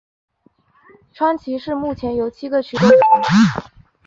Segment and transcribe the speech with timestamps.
[1.13, 3.23] 川崎市目前由七个区构成。